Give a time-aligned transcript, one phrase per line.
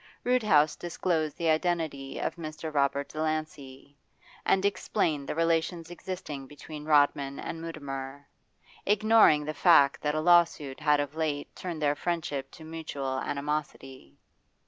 [0.23, 2.73] Roodhouse disclosed the identity of Mr.
[2.73, 3.99] Robert Delancey,
[4.47, 8.27] and explained the relations existing between Rodman and Mutimer,
[8.83, 14.17] ignoring the fact that a lawsuit had of late turned their friendship to mutual animosity.